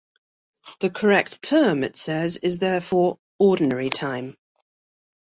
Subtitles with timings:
[0.79, 4.35] The correct term, it says, is therefore "Ordinary Time".